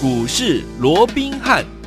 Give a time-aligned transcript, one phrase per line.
[0.00, 1.77] 股市罗宾汉。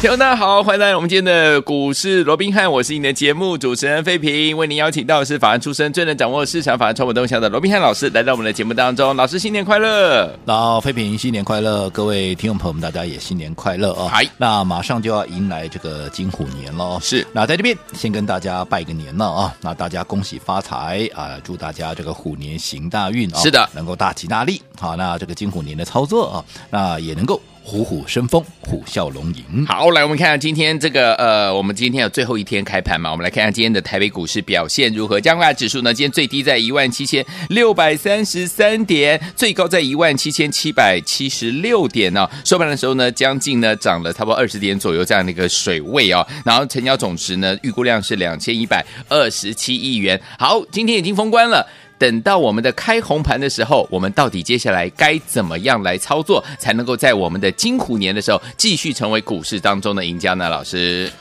[0.00, 9.14] 听众大家好，欢迎来到我们今天的股市罗宾汉，我是你的节目主持人费平，为您邀请到的是法案出身、最能掌握市场法案传闻动向的罗宾汉老师，来到我们的节目当中。
[9.14, 10.34] 老师新年快乐！
[10.46, 14.08] 老费平新年快乐，各位听众朋友们，大家也新年快乐哦！
[14.10, 17.26] 嗨，那马上就要迎来这个金虎年了，是。
[17.34, 19.54] 那在这边先跟大家拜个年了啊！
[19.60, 21.36] 那大家恭喜发财啊！
[21.44, 23.38] 祝大家这个虎年行大运啊！
[23.40, 24.62] 是的，能够大吉大利。
[24.80, 27.38] 好，那这个金虎年的操作啊，那也能够。
[27.62, 29.64] 虎虎生风，虎啸龙吟。
[29.66, 33.10] 好，来我们看看今天这个呃，我们今天有最后一天开盘嘛？
[33.10, 35.20] 我们来看看今天的台北股市表现如何。
[35.20, 42.30] 加权指数呢，今天最低在一万七千六百三十三点，最高在一万七千七百七十六点呢、哦。
[42.44, 46.26] 收盘的时候呢，将近呢涨了差不多二十点左右这样的一个水位哦。
[46.44, 50.20] 然后成交总值呢，预估量是两千一百二十七亿元。
[50.38, 51.64] 好，今天已经封关了。
[52.00, 60.48] 等到我们的开红盘的时候，我们到底接下来该怎么样来操作，才能够在我们的金虎年的时候继续成为股市当中的赢家呢？
[60.48, 61.12] 老师？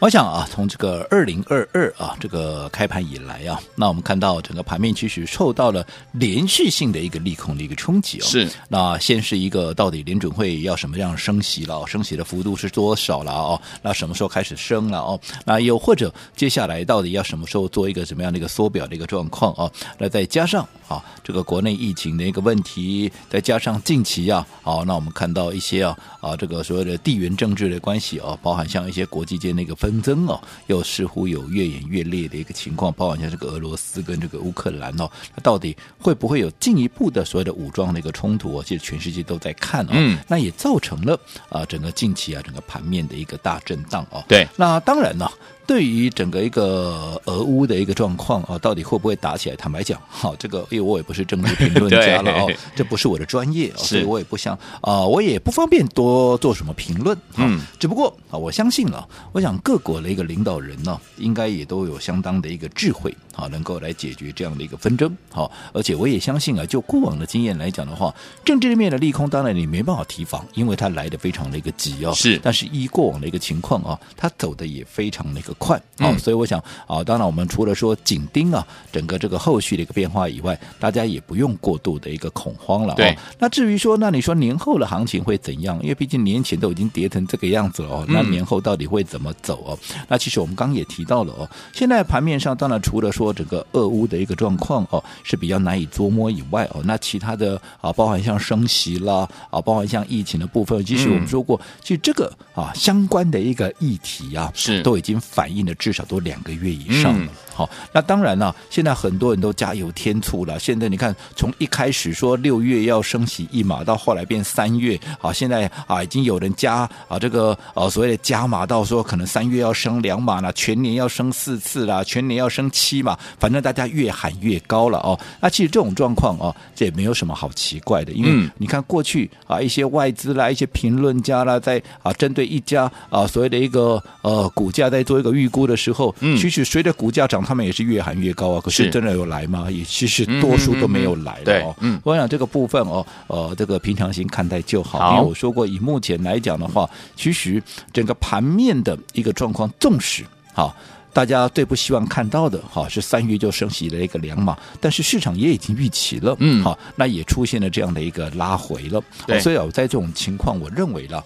[0.00, 8.24] 我想啊，从这个二零二二啊这个开盘以来啊，那我们看到整个盘面其实受到了连续性的一个利空的一个冲击哦。
[8.24, 11.84] 是，那先是一个到底联准会要什么样升息了？
[11.84, 13.32] 升息的幅度是多少了？
[13.32, 15.00] 哦，那什么时候开始升了？
[15.00, 19.70] 哦，那又或者接下来到底要什么时候做一个什么样的一个缩表的一个状况哦？
[19.98, 29.87] 那再加上啊这个国内疫情的一个问题，再加上近期啊，好，那我们看到一些啊啊这个所谓的地缘政治的关系啊，包含像一些国际间的一个分。
[29.88, 38.62] 纷争哦，又似乎有越演越烈的一个情况，包括像这个俄罗斯跟这个乌克兰哦，那到底会不会有进一步的所谓的武装的一个冲突哦？
[38.62, 44.22] 其实全世界都在看哦，嗯，那也造成了啊整个近期啊整个盘面的一个大震荡哦。
[44.28, 45.26] 对，那当然呢。
[45.68, 49.56] 对于整个一个俄乌的一个状况啊，到底会不会打起来？
[49.56, 57.16] 坦白讲， 好，这个因为我也不是政治评论家了 哦，这不是我的专业， 所以我也不想啊，我也不方便多做什么评论。
[57.36, 65.14] 嗯，只不过啊，我相信了，我想各国的一个领导人呢，应该也都有相当的一个智慧啊，能够来解决这样的一个纷争。
[65.30, 72.12] 好，而且我也相信啊，就过往的经验来讲的话，政治面的利空当然你没办法提防，因为它来的非常的一个急哦。
[72.14, 82.94] 是，但是依过往的一个情况啊，它走的也非常的一个快啊，嗯、所以我想啊，当然我们除了说紧盯啊整个这个后续的一个变化以外，大家也不用过度的一个恐慌了。
[82.94, 85.78] 对，那至于说，那你说年后的行情会怎样？
[85.82, 89.78] 因为毕竟年前都已经跌成这个样子了哦，那年后到底会怎么走哦？
[89.94, 105.74] 嗯、那其实我们刚刚也提到了哦，现在盘面上当然除了说整个俄乌的一个状况哦是比较难以捉摸以外哦，那其他的啊，包含像升息啦啊，包含像疫情的部分，其实我们说过，其实这个啊相关的一个议题啊是都已经反映了。
[105.78, 107.32] 至少都两个月以上了。
[107.54, 110.58] 好、嗯，那当然了，现在很多人都加油添醋了。
[110.58, 125.18] 现在你看，从一开始说六月要升息一码，到后来变三月，啊，现在啊已经有人加啊这个呃所谓的加码到说可能三月要升两码了，全年要升四次啦，全年要升七码，反正大家越喊越高了哦。
[125.40, 135.78] 那其实这种状况哦，这也没有什么好奇怪的，因为你看过去啊一些外资啦、一些评论家啦，在啊针对一家啊所谓的一个呃股价在做一个预估的。
[135.78, 138.60] 时候，嗯，其实随着股价涨，他们也是越喊越高啊。
[138.60, 139.70] 可是真的有来吗？
[139.70, 141.76] 也其实多数都没有来了哦。
[141.78, 145.12] 嗯，我想这个部分哦，呃，这个平常心看待就好。
[145.12, 147.62] 因为我说过，以目前来讲的话，其实
[147.92, 150.76] 整个盘面的一个状况，纵使好，
[151.12, 159.00] 大家最不希望看到的哈是三月就升息了一个两码，但是市场也已经预期了，嗯，好，那也出现了这样的一个拉回了。
[159.40, 161.24] 所以啊，在这种情况，我认为了，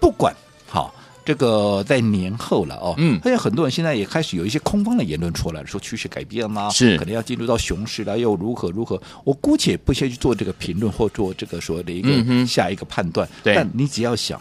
[0.00, 0.34] 不管
[0.68, 0.92] 好。
[1.24, 9.00] 这个在年后了哦，嗯，而且很多人现在也开始有一些空方的言论出来，说趋势改变了，是可能要进入到熊市了，又如何如何？
[9.24, 14.40] 我姑且不先去做这个评论或做这个所谓的一个下一个判断，对，但你只要想，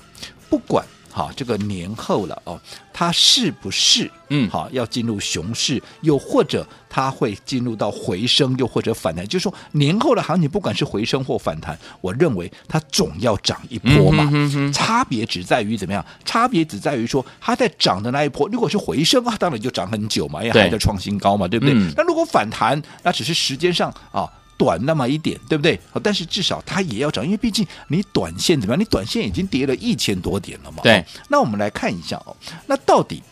[0.50, 0.86] 不管。
[1.12, 2.60] 好，这个年后了哦，
[2.94, 9.28] 它是不是嗯好要进入熊市，又或者它会进入到回升，又或者反弹？
[9.28, 14.24] 就是说年后的行情，不管是回升或反弹，我认为它总要涨一波嘛。
[14.32, 16.06] 嗯、哼哼差别只在于怎么样？
[16.24, 21.74] 差别只在于说它在涨的那一波，如果是回升啊，当然就涨很久嘛，因为还在创新高嘛，对，对不对？
[21.76, 24.32] 嗯、那如果反弹，那只是时间上啊。
[24.62, 25.80] 短那么一点，对不对？
[26.04, 28.80] 但是至少它也要涨，因为毕竟你短线怎么样？
[28.80, 30.84] 你短线已经跌了一千多点了嘛。
[30.84, 31.04] 对。
[31.30, 32.38] 那我们来看一下哦，
[32.68, 33.24] 那到底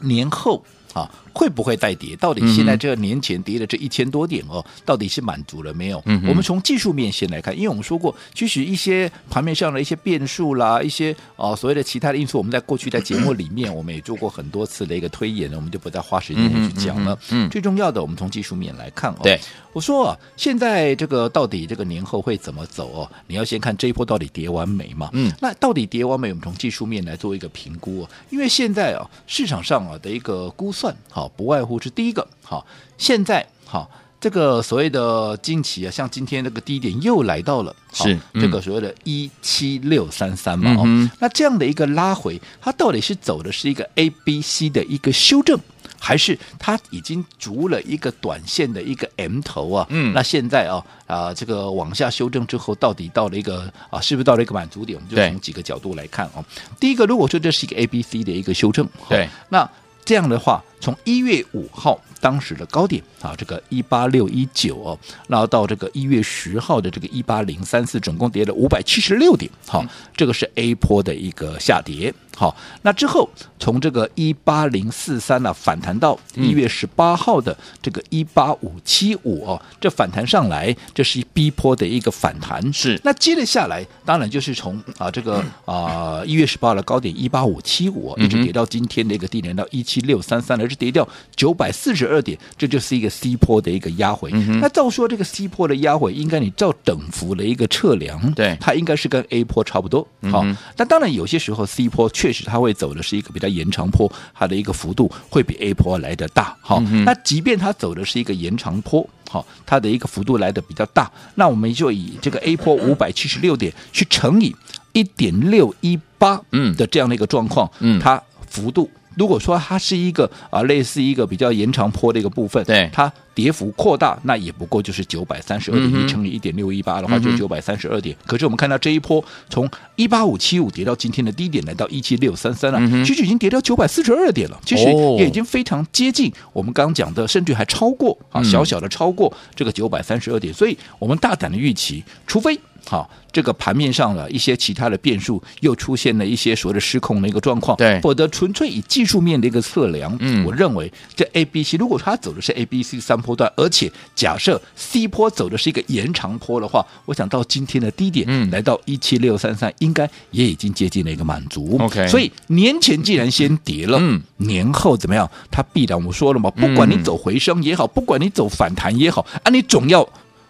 [0.00, 0.62] 年后
[0.94, 2.16] 啊，会不会再跌？
[2.16, 6.00] 到底现在这个年前跌了这一千多点哦，到底是满足了没有？
[6.06, 17.18] 嗯、我们从技术面先来看，因为我们说过，其实一些盘面上的一些变数啦，一些哦所谓的其他的因素，我们在过去在节目里面我们也做过很多次的一个推演，我们就不再花时间去讲了。
[17.30, 19.18] 嗯，最重要的，我们从技术面来看哦。
[19.22, 19.38] 对，
[19.72, 23.10] 我说啊，现在这个到底这个年后会怎么走哦？
[23.26, 25.10] 你要先看这一波到底跌完没嘛？
[25.12, 26.28] 嗯，那到底跌完没？
[26.28, 28.10] 我们从技术面来做一个评估哦。
[28.30, 32.66] 因为现在啊，市场上啊的一个估算，好，不外乎是第一个，好，
[32.98, 33.88] 现在好，
[34.20, 45.58] 这个所谓的近期啊，像今天这个低点又来到了，是、嗯、这个所谓的一七六三三嘛，哦、嗯，那这样的一个拉回，它到底是走的是一个 A、B、C 的一个修正，
[45.98, 49.86] 还是它已经足了一个短线的一个 M 头啊？
[49.90, 54.98] 嗯，那现在啊啊，这个往下修正之后，到底到了一个啊，是不是到了一个满足点？
[54.98, 56.44] 我们就从几个角度来看哦。
[56.80, 59.68] 第一个，如果说这是一个 A、B、C 的一个修正，对，那
[60.04, 69.82] 这样的话，从一月五号当时的高点啊，这个一八六一九哦，然后到这个一月十号的这个一八零三四，总共跌了五百七十六点，好，
[70.14, 72.12] 这个是 A 波的一个下跌。
[72.36, 82.72] 好，那之后从这个一八零四三呢反弹到一月十八号的这个一八五七五哦，这反弹上来，这是一 B 波的一个反弹。
[82.72, 94.30] 是，那接着下来，当然就是从啊这个啊一月十八号的高点一八五七五一直跌到今天的一个低点到一七六三三，而是跌掉九百四十二点，这就是一个 C 波的一个压回。
[94.32, 100.06] 嗯、那照说这个 C 波的压回，应该你照等幅的一个测量，对，它应该是跟 A 波差不多。
[100.30, 102.10] 好，嗯、但当然有些时候 C 波。
[102.14, 106.56] 确实，它会走的是一个比较延长坡，它的一个幅度会比 A 波来的大。
[106.60, 114.54] 好，嗯、那即便它走的是一个延长坡，好，它的一个幅度来得比较大，那我们就以这个 A 波五百七十六点去乘以
[114.92, 118.88] 一点六一八，嗯的这样的一个状况，嗯，它幅度。
[119.16, 128.16] 如果说它是一个啊，类似一个比较延长坡的一个部分，对它跌幅扩大，那也不过就是九百三十二点一乘以一点六一八的话，就九百三十二点。
[128.26, 134.84] 可是我们看到这一波从一八五七五跌到今天的低点，来到一七六三三了，其实已经跌到九百四十二点了，其实
[135.18, 140.52] 也已经非常接近我们刚刚讲的，甚至还超过啊，小小的超过这个九百三十二点。
[140.54, 142.58] 所以我们大胆的预期，除非。
[142.86, 161.76] 好，这个盘面上的一些其他的变数又出现了一些所谓的失控的一个状况，对，否则纯粹以技术面的一个测量，嗯，我认为这 A、B、C 如果它走的是 A、B、C 三波段，而且假设 C 波走的是一个延长波的话，我想到今天的低点，嗯，来到一七六三三，应该也已经接近了一个满足。
[161.80, 165.28] OK，所以年前既然先跌了，嗯，年后怎么样？
[165.50, 170.06] 它必然我说了嘛，不管你走回升也好，不管你走反弹也好，啊，你总要。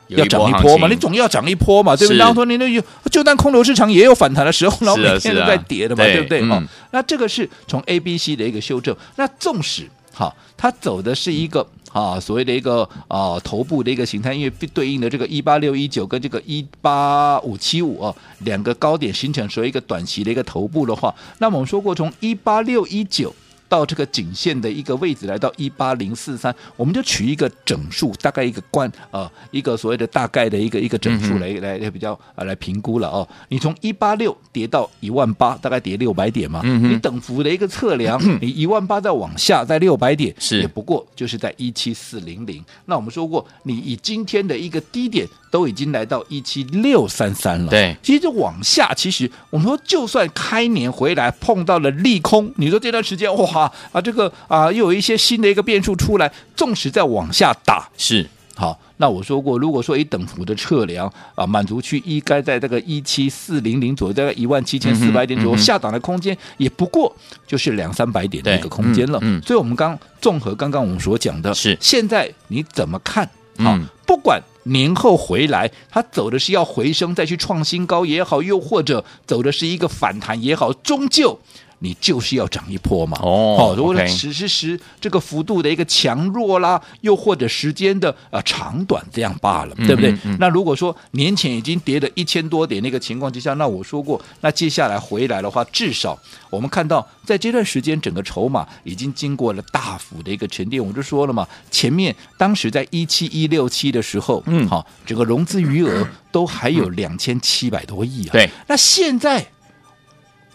[0.09, 2.19] 要涨一波嘛，你总要涨一波嘛，对不对？
[2.19, 6.43] 然后说你那有，就当空头市场也有反弹的时候，然后每天都在跌的嘛，对不对？
[6.91, 8.95] 那这个是从 A、B、C 的一个修正。
[9.17, 23.35] 那纵使哈，它走的是一个啊所谓的一个啊头部的一个形态，因为对应的这个一八六一九跟这个一八五七五啊两个高点形成所谓一个短期的一个头部的话，那么我们说过从一八六一九。
[23.69, 33.27] 到这个颈线的一个位置，来到一八零四三，我们就取一个整数，大概一个关呃一个所谓的大概的一个一个整数来、嗯、来来比较啊来评估了哦。
[33.49, 36.61] 你从一八六跌到一万八，大概跌六百点嘛。
[36.65, 42.65] 嗯、你等幅的一个测量，嗯、你一万八再往下在六百点，是也不过就是在一七四零零。
[42.85, 47.71] 那我们说过，你以今天的一个低点都已经来到一七六三三了。
[47.71, 53.71] 对，其实往下，其实我们说就算开年回来碰到了利空，你说这段时间哇。
[53.93, 58.77] 啊，这个啊，又有一些新的一个变数出来，纵使再往下打，是好。
[58.97, 67.15] 那我说过，如果说以等幅的测量啊，满足区应该在这个一七四零零左右，大概一万七千四百点左右，下档的空间也不过
[67.47, 69.21] 就是两三百点的一个空间了。
[69.23, 73.31] 嗯，所以我们刚综合刚刚我们所讲的，是现在你怎么看？
[73.59, 81.39] 好，不管年后回来，它走的是要回升再去创新高也好，又或者走的是一个反弹也好，终究。
[81.85, 83.19] 你就是要涨一波嘛？
[83.21, 90.11] 哦，好如果说时时时这个幅度的一个强弱啦，又或者时间的呃长短这样罢了，对不对？
[90.13, 100.83] 嗯嗯、那如果说年前已经跌了一千多点那个情况之下，那我说过，那接下来回来的话，至少我们看到在这段时间整个筹码已经经过了大幅的一个沉淀。
[100.83, 108.33] 我就说了嘛，前面当时在一七一六七的时候，嗯，好，整个融资余额都还有两千七百多亿啊。
[108.33, 109.47] 对，那现在。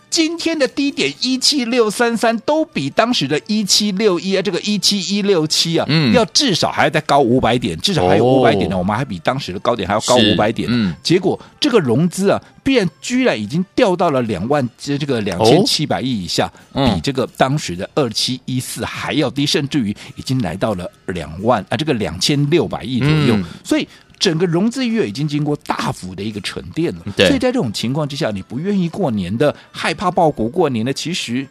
[0.10, 10.68] 今天的低点一七六三三都比当时的一七六一啊，这个一七一六七啊，嗯，要至少还要再高五百点，至少还有五百点呢，哦、我们还比当时的高点还要高五百点。
[10.72, 23.88] 嗯，结果这个融资啊，变居然已经掉到了两万这这个两千七百亿以下，哦、比这个当时的二七一四还要低，甚至于已经来到了两万啊，这个两千六百亿左右，嗯、所以。
[24.20, 27.28] 整个融资月已经经过大幅的一个沉淀了，对。
[27.28, 31.48] 所以在这种情况之下，你不愿意过年的，害怕报股过年的，其实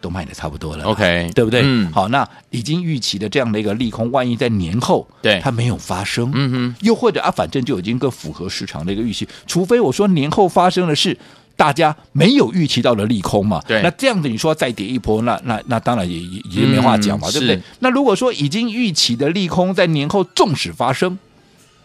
[0.00, 1.62] 都卖的差不多了，OK，对不对？
[1.64, 5.40] 嗯，好，那已经预期的这样的一个利空，万一在年后对。
[5.42, 11.18] 它没有发生，嗯哼，又或者啊，反正就已经更符合市场的一个预期，除非我说年后发生的是
[11.56, 17.60] 大家没有预期到的利空嘛，对，那这样子你说再跌一波，那那那当然也也也没话讲嘛，嗯、对不对？
[17.80, 21.18] 那如果说已经预期的利空在年后纵使发生，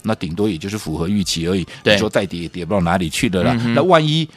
[0.03, 1.65] 那顶多也就是符合预期而已。
[1.83, 3.53] 对你说再跌也跌不到哪里去的了。
[3.61, 4.27] 嗯、那万一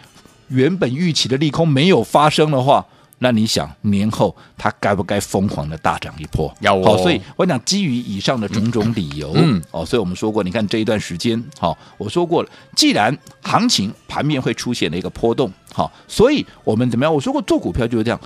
[0.48, 2.84] 原本预期的利空没有发生的话，
[3.18, 6.52] 那你想年后它该不该疯狂的大涨一波？
[6.60, 6.84] 要哦。
[6.84, 17.14] 好，所以我讲基于以上的种种理由，嗯，哦，所以我们说过，你看这一段时间，好，我说过了，既然行情盘面会出现了一个波动，好，所以我们怎么样？
[17.14, 18.20] 我说过做股票就是这样，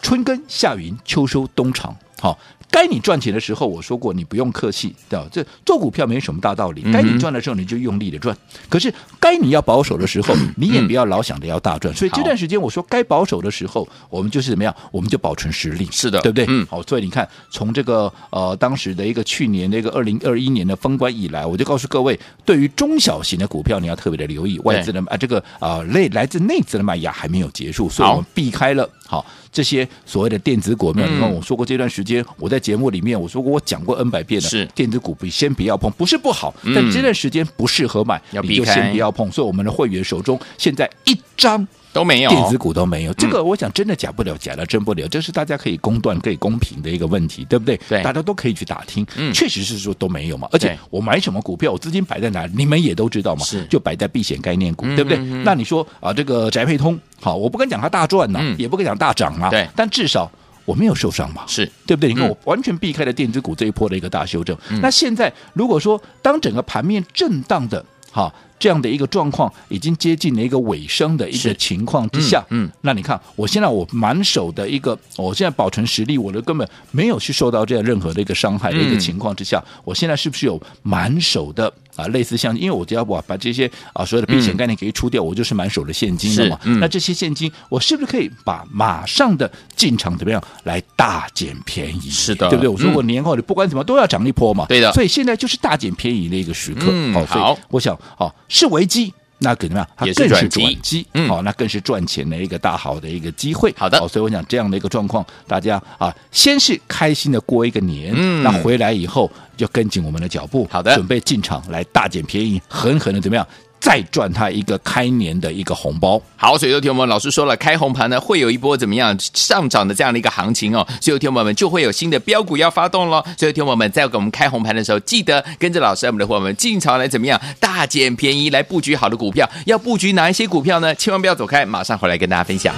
[0.00, 2.38] 春耕夏耘秋收冬藏，好。
[2.72, 5.26] 该你赚钱的时候，我说过你不用客气，对吧？
[5.30, 6.82] 这做股票没什么大道理。
[6.90, 8.34] 该你赚的时候，你就用力的赚。
[8.70, 11.94] 可是该你要保守的时候，你也不要老想着要大赚。
[11.94, 14.74] 所以这段时间，我说该保守的时候，我们就是怎么样？
[14.90, 16.46] 我们就保存实力，是的，对不对？
[16.48, 16.66] 嗯。
[16.70, 30.90] 好，所以你看，从这个呃当时的一个去年的一个二零二一年的封关以来，我就告诉各位，对于中小型的股票，你要特别的留意外资的啊这个啊内来自内资的卖压还没有结束，所以我们避开了好这些所谓的电子股。
[30.94, 32.62] 没有，你看我说过这段时间我在。
[32.62, 39.28] 节目里面我说过，我讲过 N 百遍了，是电子股不先不要碰，不是不好，嗯、但这段时间不适合买，你就先不要碰。
[39.32, 43.12] 所以我们的会员手中现在一张都没有，电子股都没有。
[43.12, 47.78] 嗯、这个我想真的假不了，假的真不了，这是大家可以公断、可以公平的一个问题，对不对？
[47.88, 50.48] 对，大家都可以去打听，嗯、确实是说都没有嘛。
[50.52, 55.18] 而且我买什么股票，我资金摆在哪里，你们也都知道嘛，是就摆在避险概念股，嗯、对不对？
[55.44, 60.30] 那你说啊，这个宅配通好，我不敢讲它大赚呐、也不敢讲大涨啊，对，但至少。
[60.64, 62.10] 我没有受伤嘛，是对不对？
[62.10, 64.56] 你看，嗯、我完全避开了电子股这一波的一个大修正。
[64.70, 68.32] 嗯、那现在如果说当整个盘面震荡的哈
[68.62, 81.72] 这样的一个状况已经接近了一个尾声的一个情况之下，嗯，嗯那你看我现在我满手的一个，我现在保存实力，我的根本没有去受到这样任何的一个伤害的一个情况之下，嗯、我现在是不是有满手的？
[81.94, 86.58] 啊，类似像，因为我只要把把这些啊所有的避险概念给出掉，嗯、我就是满手的现金了嘛。
[86.64, 92.08] 嗯、那这些现金，我是不是可以把马上的进场怎么样来大捡便宜？
[92.08, 92.68] 是的，对不对？
[92.70, 94.64] 我说过年后你不管怎么都要涨一波嘛。
[94.70, 94.90] 对的。
[94.92, 96.86] 所以现在就是大捡便宜的一个时刻。
[96.88, 97.26] 嗯，好。
[97.26, 99.88] 所以我想，好是危机，那可怎么样？
[99.96, 101.06] 它更是转机。
[101.14, 103.74] 嗯，好，那更是赚钱的一个大好的一个机会。
[103.78, 103.96] 好的。
[104.06, 109.30] 所以我想这样的一个状况，大家啊，先是开心的过一个年，嗯，那回来以后。
[109.54, 113.46] 就跟紧我们的脚步，好的，准备进场来大捡便宜，狠狠的怎么样，
[113.82, 116.22] 再赚他一个开年的一个红包。
[116.36, 123.20] 好，所以有听我们老师说了，开红盘呢会有一波怎么样上涨的这样的一个行情哦，所以有听我们就会有新的标股要发动喽。
[123.36, 129.50] 所以有听我们在给我们开红盘的时候，记得跟着老师我们的伙伴们进场来怎么样大捡便宜，来布局好的股票。
[129.66, 130.94] 要布局哪一些股票呢？
[130.94, 132.72] 千万不要走开，马上回来跟大家分享。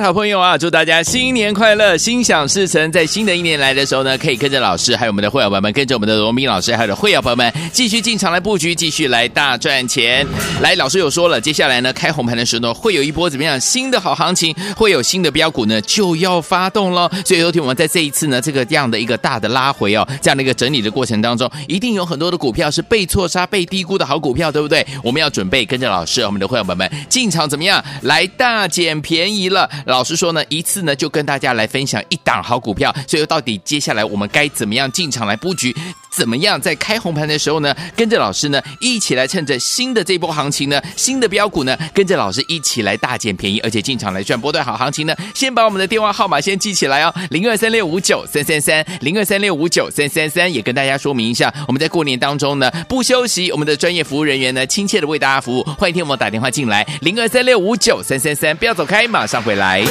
[0.00, 2.90] 的好朋友啊，祝大家新年快乐，心想事成。
[2.90, 10.26] 在新的一年来的时候呢，可以跟着老师，还有我们的会员朋友们，跟着我们的罗宾老师，还有的会员朋友们，继续进场来布局，继续来大赚钱。
[10.62, 17.10] 来，老师有说了，接下来呢，开红盘的时候呢，会有一波怎么样新的好行情，会有新的标股呢，就要发动了。
[17.26, 24.86] 所以，有请我们在这一次呢，这个这样的一个大的拉回哦，这样的一个整理的过程当中，一定有很多的股票是被错杀、被低估的好股票，对不对？
[25.02, 29.68] 我们要准备跟着老师，我们的会员朋友们进场，怎么样来大捡便宜了？
[29.86, 35.74] 老实说呢，一次呢就跟大家来分享一档好股票，所以到底接下来我们该怎么样进场来布局？
[36.12, 45.16] 怎么样在开红盘的时候呢，跟着老师呢一起来趁着新的这波行情呢，新的标股呢，跟着老师一起来大捡便宜，而且进场来赚波段好行情呢？
[45.34, 59.82] 先把我们的电话号码先记起来哦，零二三六五九三三三，零二三六五九三三三，也跟大家说明一下，我们在过年当中呢不休息，我们的专业服务人员呢亲切的为大家服务，欢迎听我们打电话进来，零二三六五九三三三，不要走开，马上回来。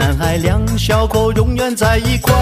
[0.00, 2.32] 男孩，两小口永远在一块。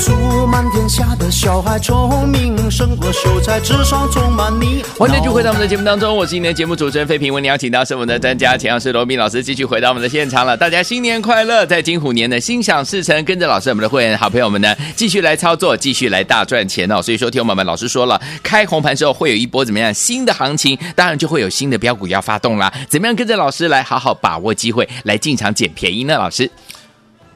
[0.00, 4.80] 祝满天下的小孩聪明胜过秀才，智商充满你。
[4.96, 10.56] 欢迎继续回到我们的节目当中，我是今天的节目主持人费平，为你邀请到是我们的专家，钱老师罗宾老师，继续回到我们的现场了。
[10.56, 17.02] 大家新年快乐，在金虎年呢，心想事成，跟着老师，我们的会员好朋友们呢，继续来操作，继续来大赚钱哦。
[17.02, 22.72] 所以说，听我们老师说了，开红盘之后会有一波怎么样新的行情，当然就会有新的标股要发动啦。
[22.88, 26.14] 怎么样跟着老师来好好把握机会，来进场捡便宜呢？
[26.14, 26.48] 老师，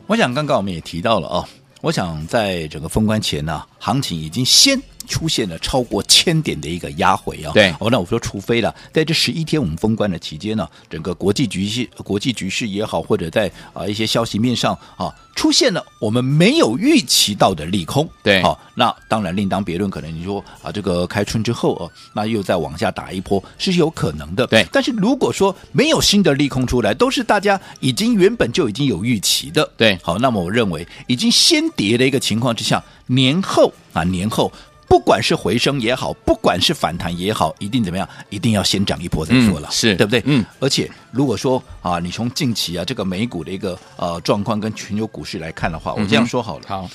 [0.06, 1.44] 我想刚刚我们也提到了哦。
[1.82, 7.52] 我想在整个封关前呢、行情已经先出现了超过千点的一个压回啊。
[7.52, 15.14] 对，哦，那我说，除非了，在这十一天我们封关的期间呢，整个国际局势、国际局势也好，或者在啊一些消息面上啊。
[15.34, 19.90] 出现了我们没有预期到的利空，对，好、哦，那当然另当别论。
[19.90, 24.64] 可能你说啊，这个开春之后哦，那又再往下打一波是有可能的，对。
[24.70, 29.98] 但是如果说没有新的利空出来，都是大家已经原本就已经有预期的，对。
[30.02, 34.52] 好，那么我认为已经先跌的一个情况之下，年后啊，年后。
[34.92, 38.06] 不管是回升也好，不管是反弹也好，一定怎么样？
[38.28, 40.22] 一定要先涨一波再说了，嗯、是对不对？
[40.26, 40.44] 嗯。
[40.60, 46.66] 而且如果说啊，你从近期啊这个美股的一个呃状况跟全球股市来看的话，我这样说好了。
[46.68, 46.90] 好，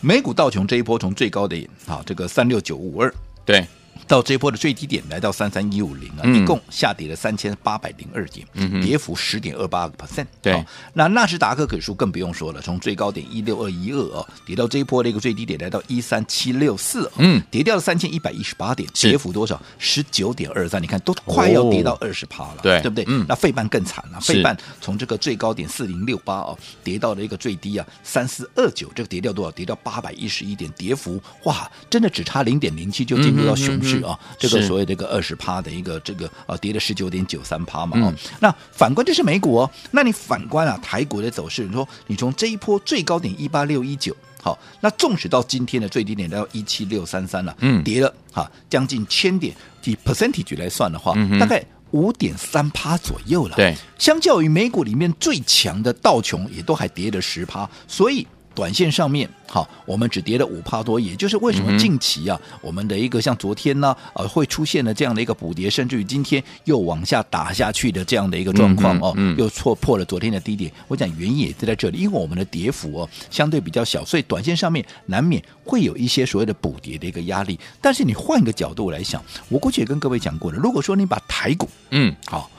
[0.00, 3.14] 美股道琼这一波从最高的啊这个三六九五二，
[3.44, 3.64] 对。
[4.08, 10.26] 到这一波的最低点来到三三一五零啊，一共下跌了三千八百零二点，嗯、跌幅十点二八个 percent。
[10.40, 19.60] 对，哦、那纳斯达克指数更不用说了，从最高点一六二一二哦，跌到这一波的一个最低点来到一三七六四，嗯，跌掉了三千一百一十八点，跌幅多少？
[19.78, 23.04] 十九点二三，你看都快要跌到二十趴了，对、哦，对不对？
[23.08, 29.52] 嗯，那费半更惨了，费半从这个最高点四零六八哦，跌到了一个最低啊三四二九，这个跌掉多少？
[29.52, 33.97] 跌掉八百一十一点，跌幅哇，真的只差零点零七就进入到熊市。
[34.02, 37.98] 啊，这个所谓的一个二十趴的一个这个啊，跌了十九点九三趴嘛。
[37.98, 53.56] 啊、嗯，那反观这是美股哦，那你反观啊台股的走势，你说你从这一波最高点一八六一九，好，那纵使到今天的最低点到一七六三三了，嗯，跌了哈将近千点，以 percentage 来算的话，嗯、大概五点三趴左右了。
[53.56, 58.26] 对，相较于美股里面最强的道琼，也都还跌了十趴，所以。
[58.58, 70.72] 短线上面，好，我们只跌了五帕多，也就是为什么近期啊，嗯、我们的一个像昨天呢，呃，会出现了这样的一个补跌，甚至于今天又往下打下去的这样的一个状况哦，嗯嗯、又错破了昨天的低点。
[70.88, 77.56] 我讲原因也是在这里，因为我们的跌幅哦相对比较小，所以短线上面难免会有一些所谓的补跌的一个压力。
[77.80, 82.50] 但是你换一个角度来想，我过去也跟各位讲过了，如果说你把台股，嗯，好，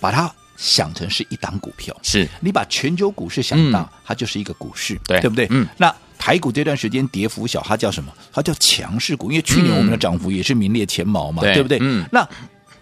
[0.00, 0.32] 把它。
[0.56, 5.46] 想成是一档股票，是你把全球股市想大，嗯、它就是一个股市，对对不对？
[5.50, 8.12] 嗯，那台股这段时间跌幅小，它叫什么？
[8.32, 11.78] 它叫强势股，因为去年我们的涨幅也是名列前茅嘛，嗯、对不对？
[11.80, 12.28] 嗯，那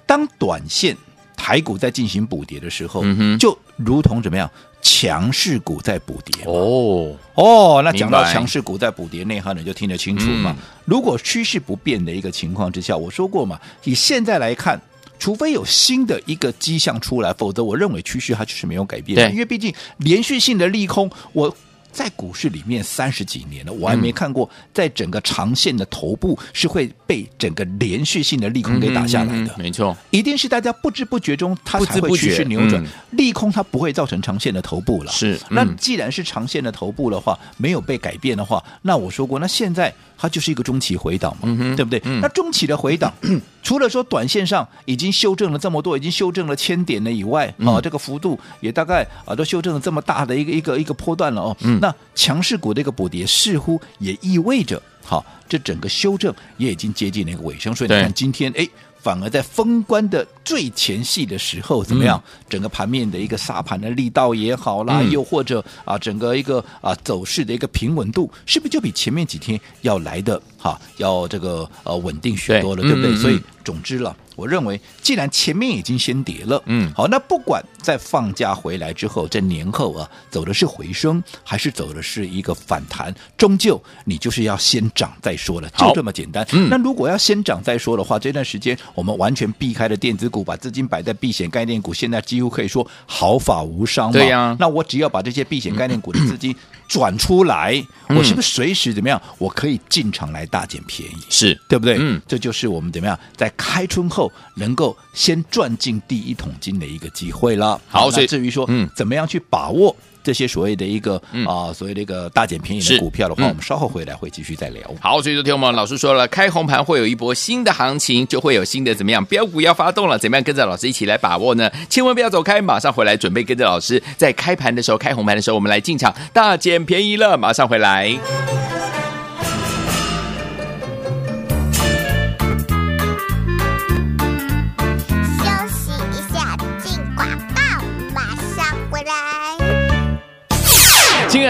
[0.04, 0.96] 当短线
[1.37, 4.50] 台股在进行补跌的时候，嗯、就如同怎么样？
[4.83, 10.56] 强势股在补跌哦哦，那讲到强势股在补跌，内行人就听得清楚嘛。
[10.59, 14.80] 嗯、如果趋势不变的一个情况之下，我说过嘛，以现在来看。
[15.20, 19.28] 除非有新的一个迹象出来，否则我认为趋势它就是没有改变的。
[19.28, 21.54] 对因为毕竟连续性的利空，我。
[21.92, 29.42] 在股市里面三十几年了，我还没看过，在整个长线的头部是会被整个连续性的利空给打下来的。
[29.42, 32.80] 嗯嗯、没错，一定是大家不知不觉中，它才会趋势扭转。
[32.80, 35.11] 嗯、利空它不会造成长线的头部了。
[35.11, 41.98] 是，嗯、那既然是长线的头部的话，没有被改变的话，那我说过，那现在它就是一个中期回档嘛，嗯、对不对？
[42.04, 43.11] 嗯、那中期的回档，
[43.62, 51.56] 除了说短线上已经修正了这么多，已经修正了千点了以外，嗯、啊，这个幅度也大概啊都修正了这么大的一个一个一个波段了哦。
[51.62, 51.80] 嗯。
[51.80, 57.74] 那强势股的一个补跌，似乎也意味着，好，这整个修正也已经接近了一个尾声。
[57.74, 58.68] 所以你看，今天哎，
[59.02, 62.22] 反而在封关的最前戏的时候，怎么样？
[62.24, 73.16] 嗯、整个盘面的一个杀盘的力道也好啦，嗯、又或者啊，整个一个啊走势的一个平稳度，是不是就比前面几天要来的哈，要这个呃稳定许多了，对，对不对？
[73.16, 74.14] 所以，总之了。
[74.40, 86.46] 我认为，既然前面已经先跌了，嗯，好，那不管在放假回来之后，在年后啊，走的是回升，还是走的是一个反弹，终究你就是要先涨再说了，就这么简单。
[86.53, 94.12] 嗯，那如果要先涨再说的话，这段时间我们完全避开了电子股，把资金摆在避险概念股，现在几乎可以说毫发无伤嘛。
[94.12, 96.57] 对呀、啊，那我只要把这些避险概念股的资金
[96.88, 97.74] 转出来，
[98.09, 99.20] 嗯、我是不是随时怎么样？
[99.37, 101.96] 我可以进场来大捡便宜，是对不对？
[101.98, 107.81] 嗯，这就是我们怎么样在开春后能够先赚进第一桶金的一个机会了。
[107.88, 109.95] 好，所以至于说，嗯，怎么样去把握？
[110.23, 114.83] 这些所谓的一个啊、嗯呃，所谓的一个大捡便宜的股票的话，嗯、我们稍后回来会继续再聊。
[115.01, 121.71] 好，所以昨天我们老师说了，开红盘会有一波新的行情，就会有新的怎么样标股要发动了，怎么样跟着老师一起来把握呢？
[121.88, 128.14] 千万不要走开，马上回来准备跟着老师，在开盘的时候开红盘的时候，我们来进场大捡便宜了，马上回来。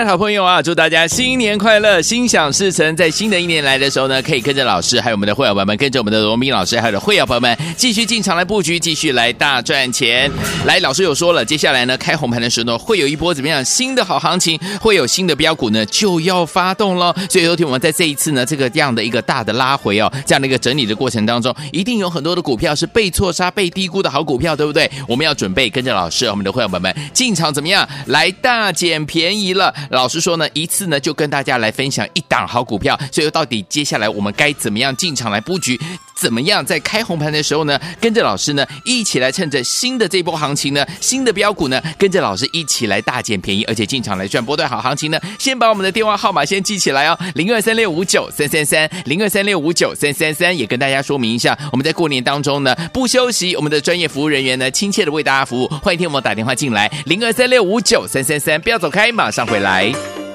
[0.06, 2.96] 好朋友啊，祝大家新年快乐，心想事成。
[2.96, 10.30] 在新的一年来的时候呢，可以跟着老师，还有我们的会员朋友们，跟着我们的罗斌老师，还有的会员朋友们，继续进场来布局，继续来大赚钱。
[10.64, 17.14] 来，老师有说了，接下来呢，开红盘的时候呢，会有一波怎么样新的好行情，会有新的标股呢，就要发动了。
[17.28, 24.90] 所以，昨天我们在这一次呢，这个这样的一个大的拉回哦，这样的一个整理的过程当中，一定有很多的股票是被错杀、被低估的好股票，对不对？
[25.06, 29.74] 我们要准备跟着老师，我们的会员朋友们进场怎么样来大捡便宜了。
[29.90, 35.78] 老师说呢，一次呢就跟大家来分享一档好股票，所以到底接下来我们该怎么样进场来布局？
[36.20, 45.18] 怎么样在开红盘的时候呢，跟着老师呢一起来趁着新的这波行情呢，新的标股呢，跟着老师一起来大捡便宜，而且进场来赚波段好行情呢？
[45.38, 60.29] 先把我们的电话号码先记起来哦，零二三六五九三三三，零二三六五九三三三，也跟大家说明一下，我们在过年当中呢不休息，我们的专业服务人员呢亲切的为大家服务，欢迎听我们打电话进来，零二三六五九三三三，不要走开，马上回来。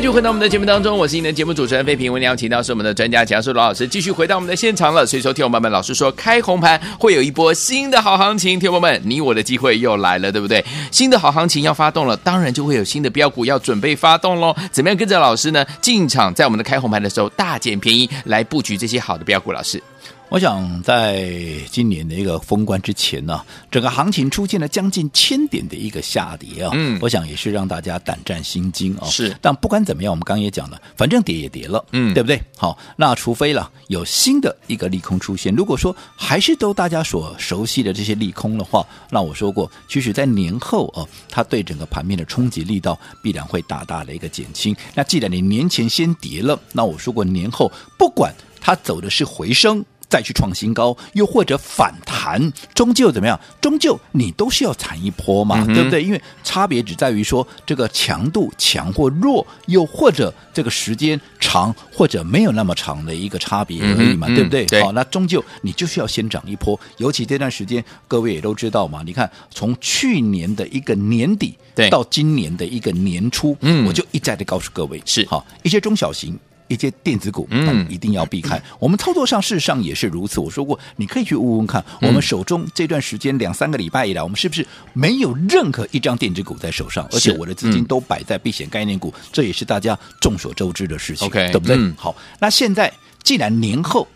[0.00, 2.10] 继续回到我们的节目当中，我是你的节目主持人费平。
[2.10, 5.04] 我们邀请到是我们的专家讲师罗老师，继续回到我们的现场了。
[5.04, 10.64] 所以说，听众朋友们，老师说开红盘会有一波新的好行情，听众朋友们，你我的机会又来了，对不对？
[10.90, 14.56] 新的好行情要发动了，当然就会有新的标股要准备发动喽。
[14.72, 15.62] 怎么样跟着老师呢？
[15.82, 19.52] 进场在我们的开红盘的时候大捡便宜，来布局这些好的标股。
[19.52, 19.82] 老师。
[20.30, 21.28] 我想在
[21.72, 29.06] 今年的一个封关之前呢，整个行情出现了将近千点的一个下跌啊，嗯，我想也是让大家胆战心惊啊。
[29.08, 32.40] 是，但不管怎么样，我们刚刚也讲了，反正跌也跌了，嗯，对不对？
[32.56, 44.76] 好，那除非了有新的一个利空出现，如果说还是都大家所熟悉的这些利空的话，那我说过，其实在年后啊，它对整个盘面的冲击力道必然会大大的一个减轻。
[44.94, 49.84] 那既然你年前先跌了，那我说过年后不管它走的是回升。
[50.10, 53.38] 再去创新高，又或者反弹，终究怎么样？
[53.60, 56.02] 终究你都是要惨一波嘛，嗯、对不对？
[56.02, 64.66] 因为差别只在于说这个强度强或弱，又或者这个时间长或者没有那么长的一个差别而已嘛，嗯、对不对？
[64.66, 66.78] 对好，那终究你就是要先涨一波。
[66.96, 71.56] 尤其这段时间，各位也都知道嘛，你看从去年的一个年底
[71.88, 76.36] 到今年的一个年初，嗯，我就一再的告诉各位，是好一些中小型。
[76.70, 78.56] 一些电子股，嗯，一定要避开。
[78.56, 80.38] 嗯、我们操作上事实上也是如此。
[80.40, 87.06] 我说过，你可以去问问看，嗯、我们手中这段时间两三个礼拜以来，我们是不是没有任何一张电子股在手上？
[87.12, 91.74] 而且我的资金都摆在避险概念股，嗯、这也是大家众所周知的事情对不对？
[91.76, 92.92] 嗯、好，那现在
[93.24, 94.06] 既然年后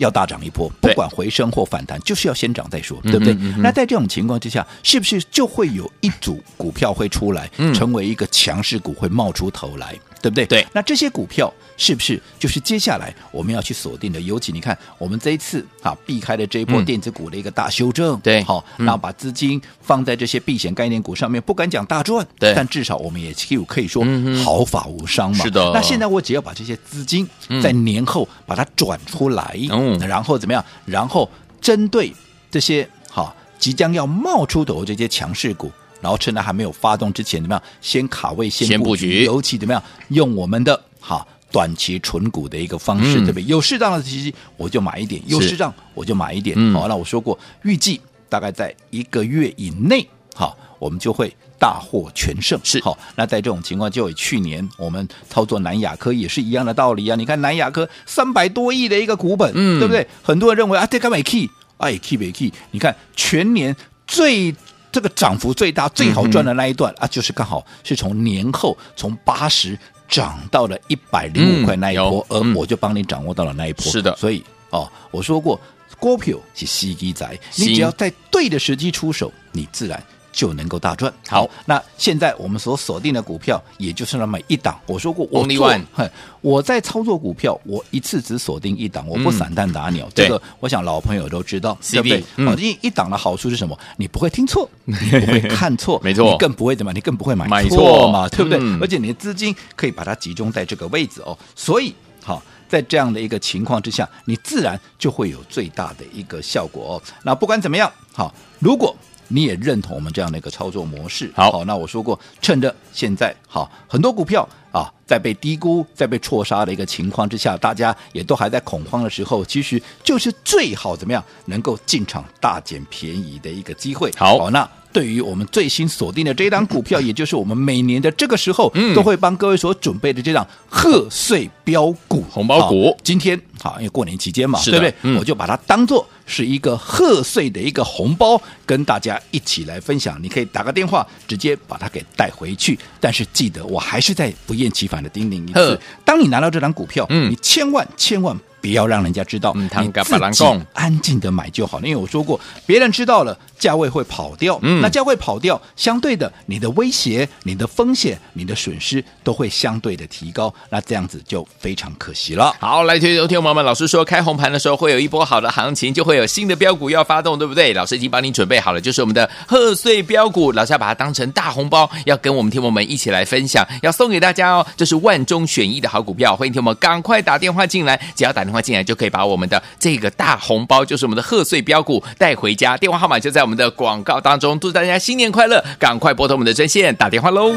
[0.00, 3.34] 要大涨一波，不管回升或反弹，就是要先涨再说，对不对？
[3.34, 9.94] 嗯嗯、那在这种情况之下，是不是就会有一组股票会出来，嗯、成为一个强势股，会冒出头来？
[10.22, 10.44] 对不对？
[10.44, 14.20] 对，那这些股票是不是就是接下来我们要去锁定的？
[14.20, 23.34] 尤其你看，我们这一次啊避开了这一波电子股的一个大修正，嗯、对，好，那把资金放在这些避险概念股上面，不敢讲大赚，对，但至少我们也
[23.66, 24.04] 可以说
[24.44, 25.42] 毫发无伤嘛。
[25.42, 25.70] 是的。
[25.72, 27.26] 那现在我只要把这些资金
[27.62, 29.58] 在年后把它转出来，
[29.98, 30.64] 嗯，然后怎么样？
[30.86, 31.28] 然后
[31.60, 32.12] 针对
[32.50, 35.70] 这些好即将要冒出头这些强势股。
[36.02, 37.62] 然后趁它还没有发动之前，怎么样？
[37.82, 39.06] 先卡位，先布局。
[39.06, 39.82] 布局尤其怎么样？
[40.08, 41.22] 用我们的哈
[41.52, 43.44] 短期纯股的一个方式，对不对？
[43.44, 46.56] 有适当的时机，我就买一点；有适当，我就买一点。
[46.72, 48.00] 好，那我说过，预计
[48.30, 52.58] 大概在一个月以内，好，我们就会大获全胜。
[52.64, 57.14] 是好，那在这种情况，就以去年我们操作南亚科也是一样的道理啊。
[57.14, 60.04] 你看南亚科三百多亿的一个股本，嗯对不对？
[60.22, 62.50] 很多人认为啊，这个没 key，哎，key 没 key。
[62.70, 64.52] 你看全年最
[64.90, 73.84] 这个涨幅最大、最好赚的那一段、嗯、啊，就是刚好是从年后从八十涨到了一百零五块那一波，嗯、而我就帮你掌握到了那一波。
[73.84, 75.60] 是的，所以哦，我说过，
[75.98, 80.02] 股票是吸机仔，你只要在对的时机出手，你自然。
[80.32, 81.12] 就能够大赚。
[81.28, 84.78] 好，那现在我们所锁定的股票，也就是那么一档。
[84.86, 90.06] 我说过，我 Only one，我在操作股票，我一次只锁定一档，我不散弹打鸟。
[90.06, 92.24] 嗯、这个我想老朋友都知道，对不对？
[92.44, 93.78] 好，一一档的好处是什么？
[93.96, 98.58] 你不会听错， 你不会看错，没错，你更不会怎么，你更不会买买错嘛，对不对？
[98.60, 101.36] 嗯、而且你的资金可以把它集中在这个位置哦。
[101.54, 107.02] 所以，好，在这样的一个情况之下，你自然就会有最大的一个效果哦。
[107.22, 108.94] 那不管怎么样，好，如果
[109.32, 124.10] 你也认同我们这样的一个操作模式，好，好，那我说过，趁着现在好很多股票啊，在被低估、在被错杀的一个情况之下，大家也都还在恐慌的时候，其实就是最好怎么样能够进场大捡便宜的一个机会。
[124.16, 134.94] 好，好，那对于我们最新锁定的这一档股票， 也就是我们每年的这个时候，嗯、都会帮各位所准备的这档贺岁标股、红包股，今天好，因为过年期间嘛，是对不对？
[135.02, 136.04] 嗯、我就把它当做。
[136.30, 140.16] 是一个贺岁的一个红包，跟大家一起来分享。
[140.22, 142.78] 你可以打个电话，直接把它给带回去。
[143.00, 150.44] 但是记得，我还是在不厌其烦的叮咛一次：当你拿到这张股票，嗯，你千万千万不要让人家知道，嗯、你自己
[150.74, 151.86] 安静的买就好了。
[151.86, 154.58] 因为我说过，别人知道了，价位会跑掉。
[154.62, 160.52] 嗯，那价位跑掉，相对的，你的威胁、你的风险、你的损失都会相对的提高。
[160.68, 162.54] 那这样子就非常可惜了。
[162.60, 167.72] 好，来，听众朋友们，老师说，开红盘的时候会有一波好的行情，就会有新的标股要发动，对不对？
[167.72, 174.66] 老师已经帮你准备好了，就是我们的贺岁标股，老师要把它当成大红包，要跟我们听众们一起来分享，要送给大家哦。
[174.76, 182.76] 这是万中选一的好股票，欢迎听众们赶快打电话进来，只要打电话进来就可以把我们的这个大红包，就是我们的贺岁标股带回家。
[182.76, 185.64] 电话号码就在我们的广告当中，祝大家新年快乐！
[185.78, 187.54] 赶快拨通我们的专线打电话喽。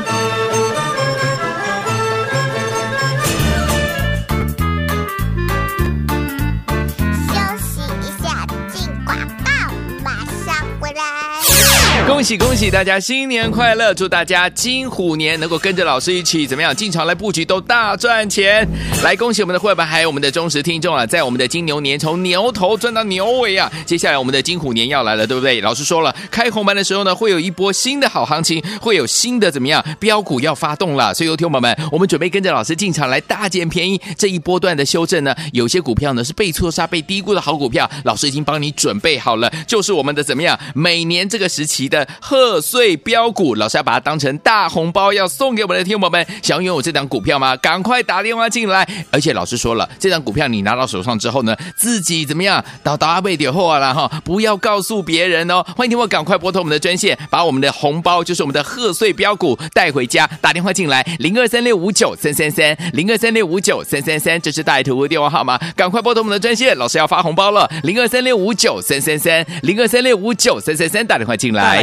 [12.06, 13.94] 恭喜恭喜大家新年快乐！
[13.94, 18.68] 祝大家金虎年能够跟着老师一起怎么样进场来布局都大赚钱！
[19.04, 23.72] 来恭喜我们的会员还有我们的忠实听众啊，在我们的金牛年从牛头赚到牛尾啊！
[23.86, 25.62] 接下来我们的金虎年要来了，对不对？
[25.62, 31.14] 老师说了，开红盘的时候呢，会有一波新的好行情，会有新的怎么样标股要发动了。
[31.14, 34.00] 所以，有听友们，我们准备跟着老师进场来大捡便宜。
[34.18, 40.60] 这一波段的修正呢，有些股票呢是被错杀、被低估的好股票，老师已经帮你准备好了，就是我们的怎么样？
[40.76, 42.08] 每年这个时期的。
[42.20, 46.26] 贺岁标股，老师要把它当成大红包，要送给我们的听友们。
[46.42, 47.56] 想要拥有这档股票吗？
[47.58, 48.88] 赶快打电话进来。
[49.12, 52.64] 而且老师说了，这档股票你拿到手上之后呢，自己怎么样？
[52.82, 55.64] 到到阿贝点货了哈，不要告诉别人哦。
[55.78, 60.28] 欢迎听我赶快拨通我们的专线，把我们的红包，就是我们的贺岁标股带回家。
[60.42, 65.60] 打电话进来，零二三六五九三三三，零二三六五九三三三，这是大图的电话号码。
[65.76, 71.83] 赶快拨通我们的专线，老师要发红包了，零二三六五九三三三，零二三六五九三三三，打电话进来。